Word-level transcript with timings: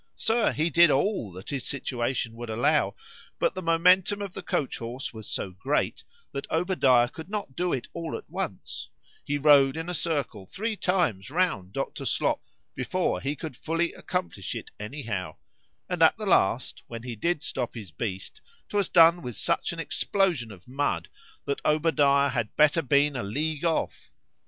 —Sir, 0.15 0.51
he 0.51 0.71
did 0.71 0.89
all 0.89 1.31
that 1.33 1.51
his 1.51 1.63
situation 1.63 2.33
would 2.33 2.49
allow;—but 2.49 3.53
the 3.53 3.61
MOMENTUM 3.61 4.19
of 4.19 4.33
the 4.33 4.41
coach 4.41 4.79
horse 4.79 5.13
was 5.13 5.29
so 5.29 5.51
great, 5.51 6.03
that 6.31 6.49
Obadiah 6.49 7.07
could 7.07 7.29
not 7.29 7.55
do 7.55 7.71
it 7.71 7.87
all 7.93 8.17
at 8.17 8.27
once; 8.27 8.89
he 9.23 9.37
rode 9.37 9.77
in 9.77 9.89
a 9.89 9.93
circle 9.93 10.47
three 10.47 10.75
times 10.75 11.29
round 11.29 11.71
Dr. 11.73 12.03
Slop, 12.07 12.41
before 12.73 13.21
he 13.21 13.35
could 13.35 13.55
fully 13.55 13.93
accomplish 13.93 14.55
it 14.55 14.71
any 14.79 15.03
how;—and 15.03 16.01
at 16.01 16.17
the 16.17 16.25
last, 16.25 16.81
when 16.87 17.03
he 17.03 17.15
did 17.15 17.43
stop 17.43 17.75
his 17.75 17.91
beast, 17.91 18.41
'twas 18.69 18.89
done 18.89 19.21
with 19.21 19.37
such 19.37 19.71
an 19.71 19.77
explosion 19.79 20.51
of 20.51 20.67
mud, 20.67 21.09
that 21.45 21.63
Obadiah 21.63 22.29
had 22.29 22.55
better 22.55 22.79
have 22.81 22.89
been 22.89 23.15
a 23.15 23.21
league 23.21 23.65
off. 23.65 24.09